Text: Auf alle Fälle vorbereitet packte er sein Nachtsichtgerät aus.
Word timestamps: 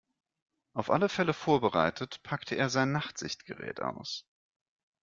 Auf 0.73 0.89
alle 0.89 1.09
Fälle 1.09 1.31
vorbereitet 1.31 2.23
packte 2.23 2.55
er 2.55 2.71
sein 2.71 2.91
Nachtsichtgerät 2.91 3.81
aus. 3.81 4.25